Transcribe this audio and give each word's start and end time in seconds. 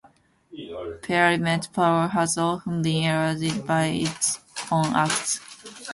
Parliament's 1.03 1.67
power 1.67 2.07
has 2.07 2.35
often 2.35 2.81
been 2.81 3.03
eroded 3.03 3.67
by 3.67 3.85
its 3.85 4.39
own 4.71 4.95
Acts. 4.95 5.39